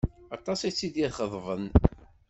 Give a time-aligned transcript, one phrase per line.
[0.35, 1.65] Aṭas i tt-id-ixeḍben.